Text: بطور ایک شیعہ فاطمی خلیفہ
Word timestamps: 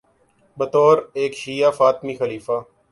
بطور 0.57 0.97
ایک 1.13 1.33
شیعہ 1.37 1.71
فاطمی 1.71 2.15
خلیفہ 2.15 2.57